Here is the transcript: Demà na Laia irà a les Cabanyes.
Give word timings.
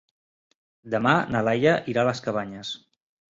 Demà 0.93 1.11
na 1.35 1.43
Laia 1.49 1.75
irà 1.93 2.03
a 2.05 2.07
les 2.09 2.23
Cabanyes. 2.29 2.73